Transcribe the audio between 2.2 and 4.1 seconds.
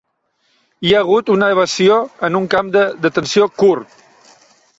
en un camp de detenció Kurd